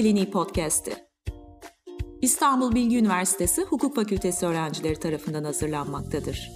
[0.00, 0.94] Kliniği Podcast'i.
[2.22, 6.50] İstanbul Bilgi Üniversitesi Hukuk Fakültesi öğrencileri tarafından hazırlanmaktadır.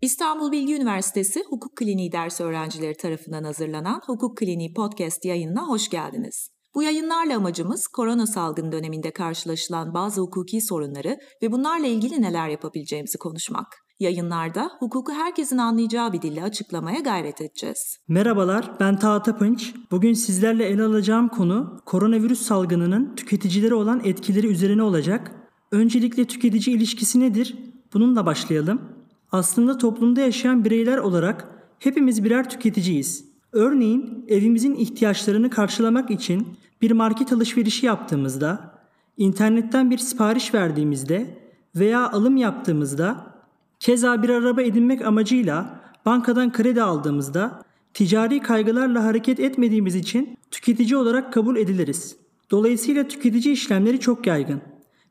[0.00, 6.48] İstanbul Bilgi Üniversitesi Hukuk Kliniği ders öğrencileri tarafından hazırlanan Hukuk Kliniği Podcast yayınına hoş geldiniz.
[6.74, 13.18] Bu yayınlarla amacımız korona salgın döneminde karşılaşılan bazı hukuki sorunları ve bunlarla ilgili neler yapabileceğimizi
[13.18, 13.81] konuşmak.
[14.00, 17.98] Yayınlarda hukuku herkesin anlayacağı bir dille açıklamaya gayret edeceğiz.
[18.08, 19.74] Merhabalar, ben Taha Tapınç.
[19.90, 25.32] Bugün sizlerle ele alacağım konu koronavirüs salgınının tüketicilere olan etkileri üzerine olacak.
[25.70, 27.56] Öncelikle tüketici ilişkisi nedir?
[27.94, 28.80] Bununla başlayalım.
[29.32, 33.24] Aslında toplumda yaşayan bireyler olarak hepimiz birer tüketiciyiz.
[33.52, 36.46] Örneğin evimizin ihtiyaçlarını karşılamak için
[36.82, 38.78] bir market alışverişi yaptığımızda,
[39.16, 41.38] internetten bir sipariş verdiğimizde
[41.76, 43.31] veya alım yaptığımızda
[43.82, 47.62] Keza bir araba edinmek amacıyla bankadan kredi aldığımızda
[47.94, 52.16] ticari kaygılarla hareket etmediğimiz için tüketici olarak kabul ediliriz.
[52.50, 54.60] Dolayısıyla tüketici işlemleri çok yaygın.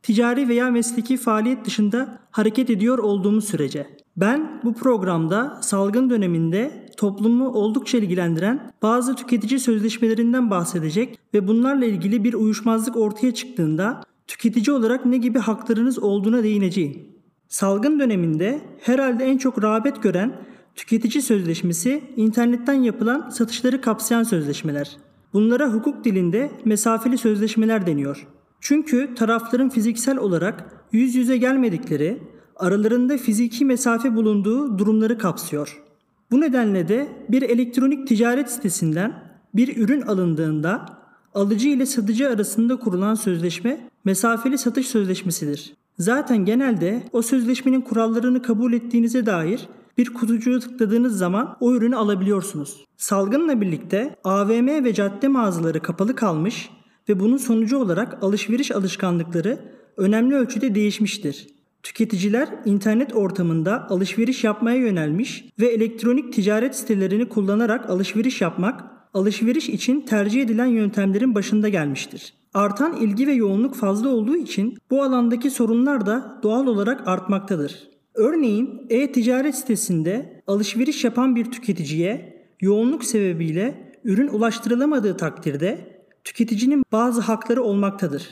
[0.03, 3.87] Ticari veya mesleki faaliyet dışında hareket ediyor olduğumuz sürece.
[4.17, 12.23] Ben bu programda salgın döneminde toplumu oldukça ilgilendiren bazı tüketici sözleşmelerinden bahsedecek ve bunlarla ilgili
[12.23, 17.10] bir uyuşmazlık ortaya çıktığında tüketici olarak ne gibi haklarınız olduğuna değineceğim.
[17.51, 20.33] Salgın döneminde herhalde en çok rağbet gören
[20.75, 24.97] tüketici sözleşmesi internetten yapılan satışları kapsayan sözleşmeler.
[25.33, 28.27] Bunlara hukuk dilinde mesafeli sözleşmeler deniyor.
[28.59, 32.23] Çünkü tarafların fiziksel olarak yüz yüze gelmedikleri,
[32.55, 35.83] aralarında fiziki mesafe bulunduğu durumları kapsıyor.
[36.31, 39.23] Bu nedenle de bir elektronik ticaret sitesinden
[39.55, 40.85] bir ürün alındığında
[41.33, 45.80] alıcı ile satıcı arasında kurulan sözleşme mesafeli satış sözleşmesidir.
[45.99, 52.85] Zaten genelde o sözleşmenin kurallarını kabul ettiğinize dair bir kutucuğu tıkladığınız zaman o ürünü alabiliyorsunuz.
[52.97, 56.69] Salgınla birlikte AVM ve cadde mağazaları kapalı kalmış
[57.09, 59.59] ve bunun sonucu olarak alışveriş alışkanlıkları
[59.97, 61.47] önemli ölçüde değişmiştir.
[61.83, 70.01] Tüketiciler internet ortamında alışveriş yapmaya yönelmiş ve elektronik ticaret sitelerini kullanarak alışveriş yapmak, alışveriş için
[70.01, 72.33] tercih edilen yöntemlerin başında gelmiştir.
[72.53, 77.89] Artan ilgi ve yoğunluk fazla olduğu için bu alandaki sorunlar da doğal olarak artmaktadır.
[78.15, 87.63] Örneğin e-ticaret sitesinde alışveriş yapan bir tüketiciye yoğunluk sebebiyle ürün ulaştırılamadığı takdirde tüketicinin bazı hakları
[87.63, 88.29] olmaktadır.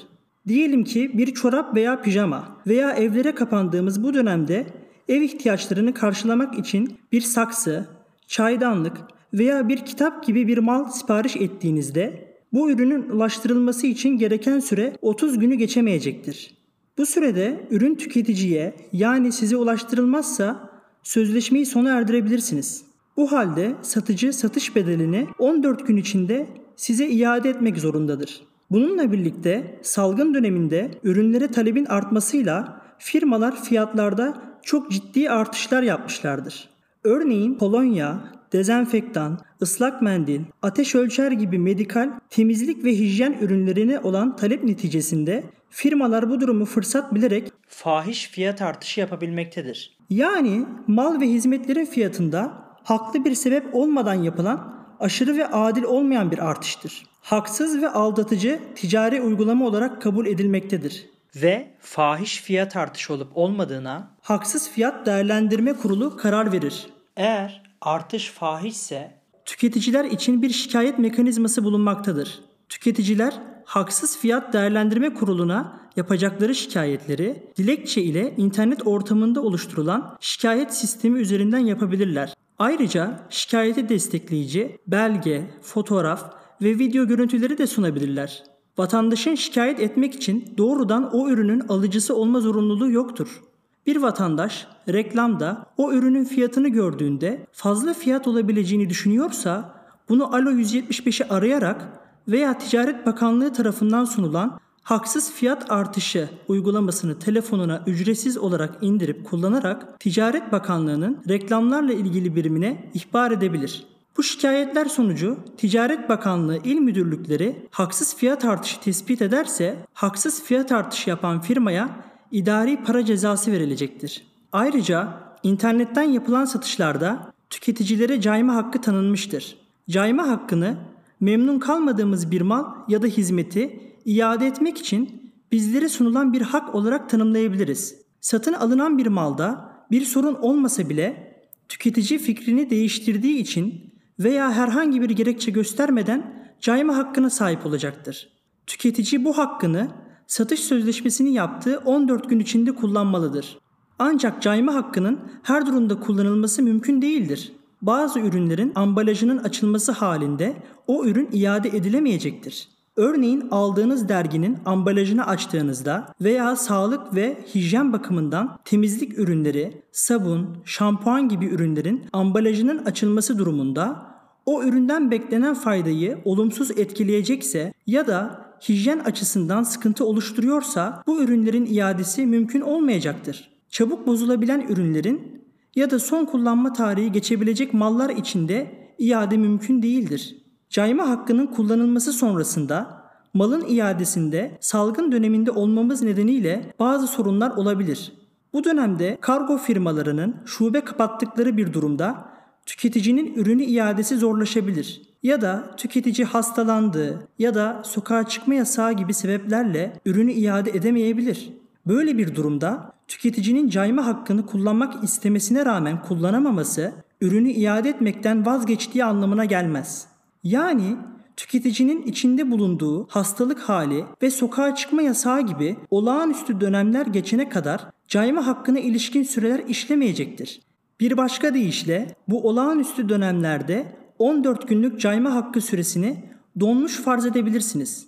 [0.47, 4.67] Diyelim ki bir çorap veya pijama veya evlere kapandığımız bu dönemde
[5.07, 7.87] ev ihtiyaçlarını karşılamak için bir saksı,
[8.27, 8.97] çaydanlık
[9.33, 15.39] veya bir kitap gibi bir mal sipariş ettiğinizde bu ürünün ulaştırılması için gereken süre 30
[15.39, 16.57] günü geçemeyecektir.
[16.97, 20.69] Bu sürede ürün tüketiciye yani size ulaştırılmazsa
[21.03, 22.83] sözleşmeyi sona erdirebilirsiniz.
[23.17, 28.41] Bu halde satıcı satış bedelini 14 gün içinde size iade etmek zorundadır.
[28.71, 36.69] Bununla birlikte salgın döneminde ürünlere talebin artmasıyla firmalar fiyatlarda çok ciddi artışlar yapmışlardır.
[37.03, 44.63] Örneğin Polonya, dezenfektan, ıslak mendil, ateş ölçer gibi medikal, temizlik ve hijyen ürünlerine olan talep
[44.63, 49.97] neticesinde firmalar bu durumu fırsat bilerek fahiş fiyat artışı yapabilmektedir.
[50.09, 56.49] Yani mal ve hizmetlerin fiyatında haklı bir sebep olmadan yapılan aşırı ve adil olmayan bir
[56.49, 57.03] artıştır.
[57.21, 61.09] Haksız ve aldatıcı ticari uygulama olarak kabul edilmektedir.
[61.35, 66.87] Ve fahiş fiyat artışı olup olmadığına Haksız Fiyat Değerlendirme Kurulu karar verir.
[67.17, 72.39] Eğer artış fahişse tüketiciler için bir şikayet mekanizması bulunmaktadır.
[72.69, 73.33] Tüketiciler
[73.65, 82.33] haksız fiyat değerlendirme kuruluna yapacakları şikayetleri dilekçe ile internet ortamında oluşturulan şikayet sistemi üzerinden yapabilirler.
[82.59, 88.43] Ayrıca şikayeti destekleyici belge, fotoğraf ve video görüntüleri de sunabilirler.
[88.77, 93.41] Vatandaşın şikayet etmek için doğrudan o ürünün alıcısı olma zorunluluğu yoktur.
[93.85, 99.73] Bir vatandaş reklamda o ürünün fiyatını gördüğünde fazla fiyat olabileceğini düşünüyorsa
[100.09, 101.87] bunu Alo 175'i arayarak
[102.27, 110.51] veya Ticaret Bakanlığı tarafından sunulan haksız fiyat artışı uygulamasını telefonuna ücretsiz olarak indirip kullanarak Ticaret
[110.51, 113.85] Bakanlığı'nın reklamlarla ilgili birimine ihbar edebilir.
[114.17, 121.09] Bu şikayetler sonucu Ticaret Bakanlığı il müdürlükleri haksız fiyat artışı tespit ederse haksız fiyat artışı
[121.09, 121.89] yapan firmaya
[122.31, 124.23] idari para cezası verilecektir.
[124.51, 129.57] Ayrıca internetten yapılan satışlarda tüketicilere cayma hakkı tanınmıştır.
[129.89, 130.77] Cayma hakkını
[131.19, 137.09] memnun kalmadığımız bir mal ya da hizmeti iade etmek için bizlere sunulan bir hak olarak
[137.09, 137.95] tanımlayabiliriz.
[138.21, 141.35] Satın alınan bir malda bir sorun olmasa bile
[141.69, 148.29] tüketici fikrini değiştirdiği için veya herhangi bir gerekçe göstermeden cayma hakkına sahip olacaktır.
[148.67, 149.87] Tüketici bu hakkını
[150.29, 153.59] satış sözleşmesini yaptığı 14 gün içinde kullanmalıdır.
[153.99, 157.51] Ancak cayma hakkının her durumda kullanılması mümkün değildir.
[157.81, 160.55] Bazı ürünlerin ambalajının açılması halinde
[160.87, 162.67] o ürün iade edilemeyecektir.
[162.95, 171.45] Örneğin aldığınız derginin ambalajını açtığınızda veya sağlık ve hijyen bakımından temizlik ürünleri, sabun, şampuan gibi
[171.45, 174.05] ürünlerin ambalajının açılması durumunda
[174.45, 182.25] o üründen beklenen faydayı olumsuz etkileyecekse ya da hijyen açısından sıkıntı oluşturuyorsa bu ürünlerin iadesi
[182.25, 183.49] mümkün olmayacaktır.
[183.69, 185.45] Çabuk bozulabilen ürünlerin
[185.75, 190.35] ya da son kullanma tarihi geçebilecek mallar içinde iade mümkün değildir.
[190.69, 193.03] Cayma hakkının kullanılması sonrasında
[193.33, 198.11] malın iadesinde salgın döneminde olmamız nedeniyle bazı sorunlar olabilir.
[198.53, 202.25] Bu dönemde kargo firmalarının şube kapattıkları bir durumda
[202.65, 205.08] tüketicinin ürünü iadesi zorlaşabilir.
[205.23, 211.53] Ya da tüketici hastalandı ya da sokağa çıkma yasağı gibi sebeplerle ürünü iade edemeyebilir.
[211.87, 219.45] Böyle bir durumda tüketicinin cayma hakkını kullanmak istemesine rağmen kullanamaması ürünü iade etmekten vazgeçtiği anlamına
[219.45, 220.07] gelmez.
[220.43, 220.95] Yani
[221.37, 228.47] tüketicinin içinde bulunduğu hastalık hali ve sokağa çıkma yasağı gibi olağanüstü dönemler geçene kadar cayma
[228.47, 230.61] hakkına ilişkin süreler işlemeyecektir.
[230.99, 233.85] Bir başka deyişle bu olağanüstü dönemlerde
[234.19, 236.23] 14 günlük cayma hakkı süresini
[236.59, 238.07] donmuş farz edebilirsiniz.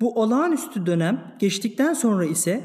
[0.00, 2.60] Bu olağanüstü dönem geçtikten sonra ise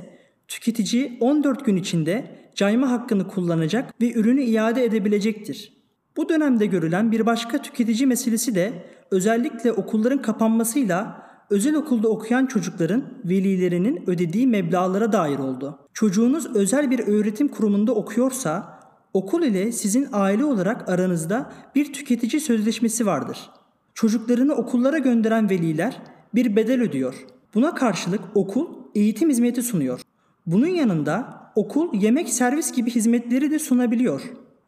[0.48, 2.26] tüketici 14 gün içinde
[2.56, 5.74] cayma hakkını kullanacak ve ürünü iade edebilecektir.
[6.18, 8.74] Bu dönemde görülen bir başka tüketici meselesi de
[9.12, 15.80] özellikle okulların kapanmasıyla özel okulda okuyan çocukların velilerinin ödediği meblağlara dair oldu.
[15.94, 18.77] Çocuğunuz özel bir öğretim kurumunda okuyorsa
[19.18, 23.50] okul ile sizin aile olarak aranızda bir tüketici sözleşmesi vardır.
[23.94, 26.02] Çocuklarını okullara gönderen veliler
[26.36, 27.16] bir bedel ödüyor.
[27.56, 30.02] Buna karşılık okul eğitim hizmeti sunuyor.
[30.46, 34.22] Bunun yanında okul yemek servis gibi hizmetleri de sunabiliyor.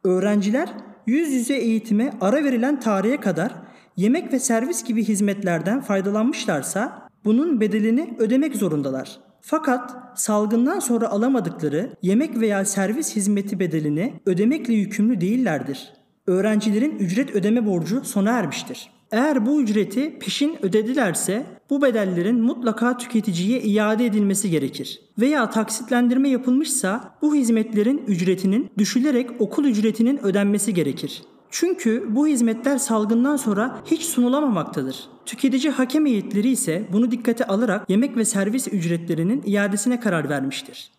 [0.03, 0.69] Öğrenciler
[1.07, 3.51] yüz yüze eğitime ara verilen tarihe kadar
[3.97, 9.19] yemek ve servis gibi hizmetlerden faydalanmışlarsa bunun bedelini ödemek zorundalar.
[9.41, 15.93] Fakat salgından sonra alamadıkları yemek veya servis hizmeti bedelini ödemekle yükümlü değillerdir.
[16.27, 18.89] Öğrencilerin ücret ödeme borcu sona ermiştir.
[19.11, 25.01] Eğer bu ücreti peşin ödedilerse bu bedellerin mutlaka tüketiciye iade edilmesi gerekir.
[25.19, 31.23] Veya taksitlendirme yapılmışsa bu hizmetlerin ücretinin düşülerek okul ücretinin ödenmesi gerekir.
[31.51, 35.09] Çünkü bu hizmetler salgından sonra hiç sunulamamaktadır.
[35.25, 40.91] Tüketici hakem heyetleri ise bunu dikkate alarak yemek ve servis ücretlerinin iadesine karar vermiştir.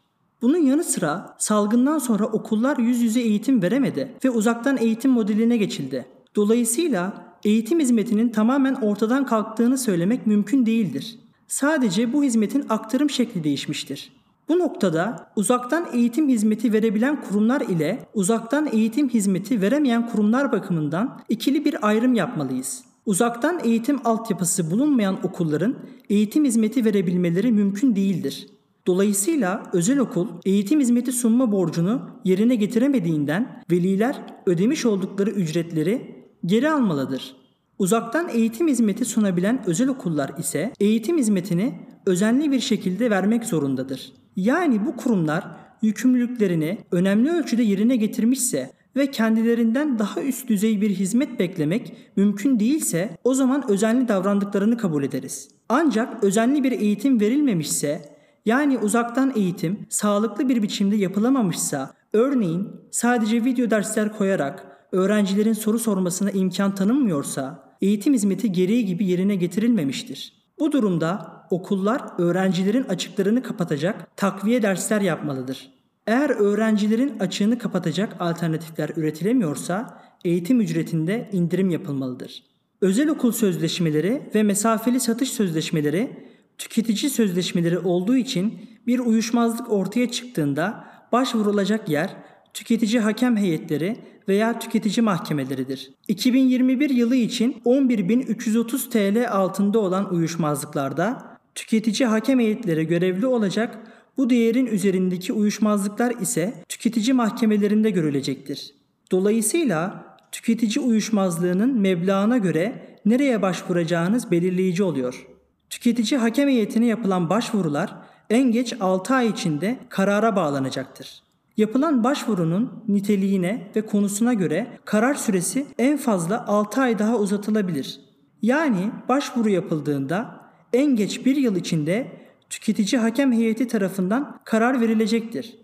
[0.43, 6.07] Bunun yanı sıra salgından sonra okullar yüz yüze eğitim veremedi ve uzaktan eğitim modeline geçildi.
[6.37, 11.19] Dolayısıyla eğitim hizmetinin tamamen ortadan kalktığını söylemek mümkün değildir.
[11.49, 14.13] Sadece bu hizmetin aktarım şekli değişmiştir.
[14.51, 21.65] Bu noktada uzaktan eğitim hizmeti verebilen kurumlar ile uzaktan eğitim hizmeti veremeyen kurumlar bakımından ikili
[21.65, 22.85] bir ayrım yapmalıyız.
[23.07, 25.77] Uzaktan eğitim altyapısı bulunmayan okulların
[26.09, 28.47] eğitim hizmeti verebilmeleri mümkün değildir.
[28.87, 37.37] Dolayısıyla özel okul eğitim hizmeti sunma borcunu yerine getiremediğinden veliler ödemiş oldukları ücretleri geri almalıdır.
[37.79, 44.20] Uzaktan eğitim hizmeti sunabilen özel okullar ise eğitim hizmetini özenli bir şekilde vermek zorundadır.
[44.41, 45.47] Yani bu kurumlar
[45.83, 53.19] yükümlülüklerini önemli ölçüde yerine getirmişse ve kendilerinden daha üst düzey bir hizmet beklemek mümkün değilse
[53.25, 55.49] o zaman özenli davrandıklarını kabul ederiz.
[55.69, 58.17] Ancak özenli bir eğitim verilmemişse
[58.47, 66.31] yani uzaktan eğitim sağlıklı bir biçimde yapılamamışsa örneğin sadece video dersler koyarak öğrencilerin soru sormasına
[66.31, 70.33] imkan tanınmıyorsa eğitim hizmeti gereği gibi yerine getirilmemiştir.
[70.59, 75.71] Bu durumda okullar öğrencilerin açıklarını kapatacak takviye dersler yapmalıdır.
[76.07, 82.43] Eğer öğrencilerin açığını kapatacak alternatifler üretilemiyorsa eğitim ücretinde indirim yapılmalıdır.
[82.81, 90.85] Özel okul sözleşmeleri ve mesafeli satış sözleşmeleri tüketici sözleşmeleri olduğu için bir uyuşmazlık ortaya çıktığında
[91.13, 92.17] başvurulacak yer
[92.55, 93.97] tüketici hakem heyetleri
[94.29, 95.91] veya tüketici mahkemeleridir.
[96.09, 103.79] 2021 yılı için 11.330 TL altında olan uyuşmazlıklarda tüketici hakem heyetleri görevli olacak
[104.17, 108.75] bu değerin üzerindeki uyuşmazlıklar ise tüketici mahkemelerinde görülecektir.
[109.13, 115.27] Dolayısıyla tüketici uyuşmazlığının meblağına göre nereye başvuracağınız belirleyici oluyor.
[115.71, 117.97] Tüketici hakem heyetine yapılan başvurular
[118.31, 121.23] en geç 6 ay içinde karara bağlanacaktır.
[121.57, 128.01] Yapılan başvurunun niteliğine ve konusuna göre karar süresi en fazla 6 ay daha uzatılabilir.
[128.43, 130.40] Yani başvuru yapıldığında
[130.73, 132.13] en geç bir yıl içinde
[132.51, 135.59] tüketici hakem heyeti tarafından karar verilecektir.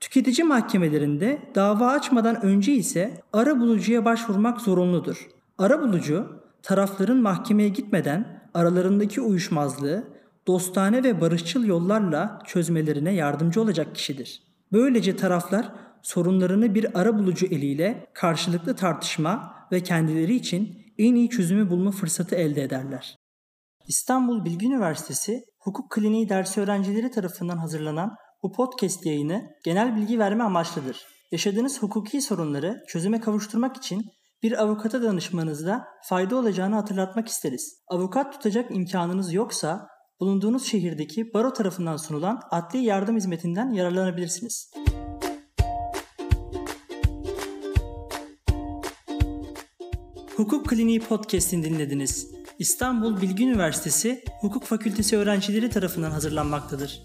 [0.00, 5.28] Tüketici mahkemelerinde dava açmadan önce ise ara bulucuya başvurmak zorunludur.
[5.58, 10.04] Ara bulucu tarafların mahkemeye gitmeden aralarındaki uyuşmazlığı
[10.46, 14.42] dostane ve barışçıl yollarla çözmelerine yardımcı olacak kişidir.
[14.72, 15.72] Böylece taraflar
[16.02, 22.34] sorunlarını bir ara bulucu eliyle karşılıklı tartışma ve kendileri için en iyi çözümü bulma fırsatı
[22.34, 23.19] elde ederler.
[23.90, 30.44] İstanbul Bilgi Üniversitesi Hukuk Kliniği dersi öğrencileri tarafından hazırlanan bu podcast yayını genel bilgi verme
[30.44, 31.06] amaçlıdır.
[31.32, 34.02] Yaşadığınız hukuki sorunları çözüme kavuşturmak için
[34.42, 37.82] bir avukata danışmanızda fayda olacağını hatırlatmak isteriz.
[37.88, 39.88] Avukat tutacak imkanınız yoksa
[40.20, 44.70] bulunduğunuz şehirdeki baro tarafından sunulan adli yardım hizmetinden yararlanabilirsiniz.
[50.36, 52.39] Hukuk Kliniği podcast'ini dinlediniz.
[52.60, 57.02] İstanbul Bilgi Üniversitesi Hukuk Fakültesi öğrencileri tarafından hazırlanmaktadır.